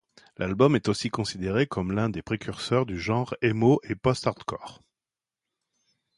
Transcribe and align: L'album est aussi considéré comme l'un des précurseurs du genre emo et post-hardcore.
L'album 0.37 0.75
est 0.75 0.87
aussi 0.89 1.11
considéré 1.11 1.67
comme 1.67 1.91
l'un 1.91 2.09
des 2.09 2.23
précurseurs 2.23 2.87
du 2.87 2.97
genre 2.99 3.35
emo 3.43 3.79
et 3.83 3.93
post-hardcore. 3.93 4.81